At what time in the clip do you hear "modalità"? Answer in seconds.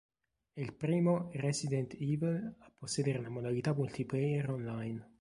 3.29-3.71